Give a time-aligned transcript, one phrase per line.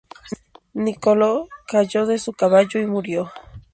[0.73, 3.31] Niccolò cayó de su caballo y murió.